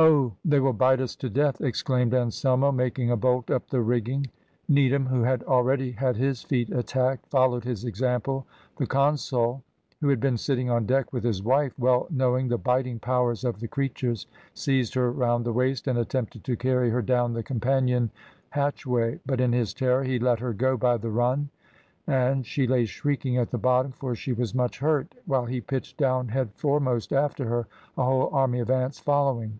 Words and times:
"`Oh! 0.00 0.32
they 0.44 0.60
will 0.60 0.74
bite 0.74 1.00
us 1.00 1.16
to 1.16 1.28
death,' 1.28 1.60
exclaimed 1.60 2.14
Anselmo, 2.14 2.70
making 2.70 3.10
a 3.10 3.16
bolt 3.16 3.50
up 3.50 3.68
the 3.68 3.80
rigging. 3.80 4.28
Needham, 4.68 5.06
who 5.06 5.24
had 5.24 5.42
already 5.42 5.90
had 5.90 6.14
his 6.16 6.40
feet 6.44 6.70
attacked, 6.70 7.26
followed 7.26 7.64
his 7.64 7.84
example; 7.84 8.46
the 8.76 8.86
consul, 8.86 9.64
who 10.00 10.08
had 10.08 10.20
been 10.20 10.36
sitting 10.36 10.70
on 10.70 10.86
deck 10.86 11.12
with 11.12 11.24
his 11.24 11.42
wife, 11.42 11.72
well 11.76 12.06
knowing 12.12 12.46
the 12.46 12.58
biting 12.58 13.00
powers 13.00 13.42
of 13.42 13.58
the 13.58 13.66
creatures, 13.66 14.28
seized 14.54 14.94
her 14.94 15.10
round 15.10 15.44
the 15.44 15.52
waist 15.52 15.88
and 15.88 15.98
attempted 15.98 16.44
to 16.44 16.56
carry 16.56 16.90
her 16.90 17.02
down 17.02 17.32
the 17.32 17.42
companion 17.42 18.08
hatchway, 18.50 19.18
but 19.26 19.40
in 19.40 19.52
his 19.52 19.74
terror 19.74 20.04
he 20.04 20.20
let 20.20 20.38
her 20.38 20.52
go 20.52 20.76
by 20.76 20.96
the 20.96 21.10
run, 21.10 21.48
and 22.06 22.46
she 22.46 22.68
lay 22.68 22.84
shrieking 22.84 23.36
at 23.36 23.50
the 23.50 23.58
bottom, 23.58 23.90
for 23.90 24.14
she 24.14 24.32
was 24.32 24.54
much 24.54 24.78
hurt, 24.78 25.16
while 25.26 25.46
he 25.46 25.60
pitched 25.60 25.96
down 25.96 26.28
headforemost 26.28 27.10
after 27.12 27.46
her, 27.48 27.66
a 27.96 28.04
whole 28.04 28.30
army 28.32 28.60
of 28.60 28.70
ants 28.70 29.00
following. 29.00 29.58